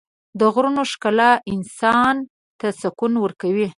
[0.39, 2.15] د غرونو ښکلا انسان
[2.59, 3.67] ته سکون ورکوي.